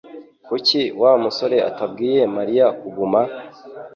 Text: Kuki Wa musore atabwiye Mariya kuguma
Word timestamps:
Kuki 0.45 0.79
Wa 1.01 1.11
musore 1.23 1.57
atabwiye 1.69 2.21
Mariya 2.35 2.65
kuguma 2.79 3.21